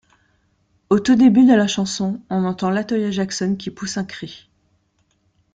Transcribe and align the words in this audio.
Au 0.89 0.97
tout 0.99 1.13
début 1.13 1.45
de 1.45 1.53
la 1.53 1.67
chanson, 1.67 2.19
on 2.31 2.43
entend 2.43 2.71
Latoya 2.71 3.11
Jackson 3.11 3.55
qui 3.55 3.69
pousse 3.69 3.97
un 3.97 4.03
cri. 4.03 4.49